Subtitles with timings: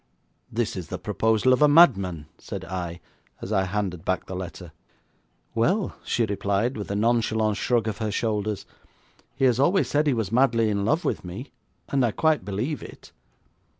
[0.51, 2.99] 'This is the proposal of a madman,' said I,
[3.39, 4.71] as I handed back the letter.
[5.53, 8.65] 'Well,' she replied, with a nonchalant shrug of her shoulders,
[9.35, 11.51] 'he has always said he was madly in love with me,
[11.89, 13.11] and I quite believe it.